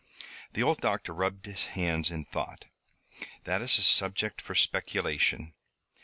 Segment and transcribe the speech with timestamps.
[0.53, 2.65] The old doctor rubbed his hands in thought.
[3.43, 5.53] "That is a subject for speculation.